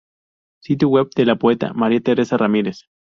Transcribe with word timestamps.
Sitio 0.63 0.89
Web 0.89 1.11
de 1.11 1.27
la 1.27 1.35
poeta 1.35 1.73
María 1.73 1.99
Teresa 2.01 2.35
Ramírez 2.35 2.87